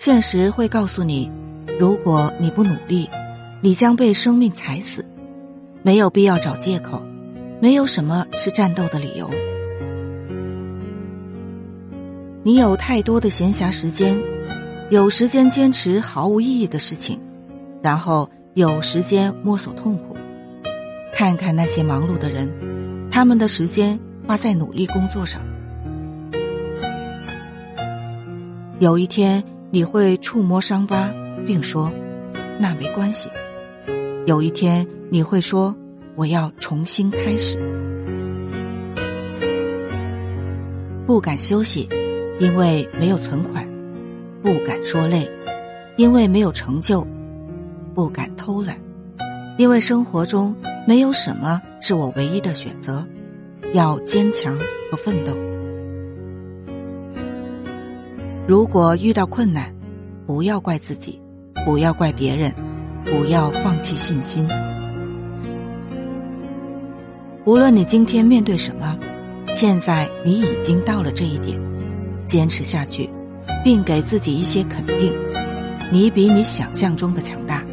[0.00, 1.30] 现实会告诉你，
[1.78, 3.06] 如果你不努力，
[3.60, 5.04] 你将被生命踩死。
[5.82, 7.02] 没有必要找借口，
[7.60, 9.30] 没有什么是战斗的理由。
[12.42, 14.18] 你有太多的闲暇时间，
[14.88, 17.20] 有时间坚持毫无意义的事情，
[17.82, 20.16] 然后有时间摸索痛苦。
[21.12, 22.50] 看看那些忙碌的人，
[23.10, 25.42] 他们的时间花在努力工作上。
[28.78, 29.44] 有一天。
[29.72, 31.12] 你会触摸伤疤，
[31.46, 31.92] 并说
[32.58, 33.30] ：“那没关系。”
[34.26, 35.74] 有一天你会说
[36.16, 37.56] ：“我要重新开始。”
[41.06, 41.88] 不敢休息，
[42.38, 43.64] 因为没有存款；
[44.42, 45.30] 不敢说累，
[45.96, 47.06] 因为没有成就；
[47.94, 48.76] 不敢偷懒，
[49.56, 50.54] 因为生活中
[50.86, 53.06] 没有什么是我唯一的选择。
[53.72, 54.58] 要坚强
[54.90, 55.36] 和奋斗。
[58.50, 59.72] 如果遇到困难，
[60.26, 61.22] 不要怪自己，
[61.64, 62.52] 不要怪别人，
[63.04, 64.44] 不要放弃信心。
[67.44, 68.98] 无论你今天面对什么，
[69.54, 71.60] 现在你已经到了这一点，
[72.26, 73.08] 坚持下去，
[73.62, 75.14] 并给自己一些肯定。
[75.92, 77.64] 你比你想象中的强大。